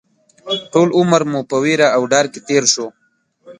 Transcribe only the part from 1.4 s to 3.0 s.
په وېره او ډار کې تېر شو